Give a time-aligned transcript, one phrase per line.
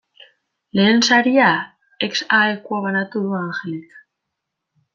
[0.79, 1.49] Lehen saria
[2.07, 3.97] ex aequo banatu du Angelek.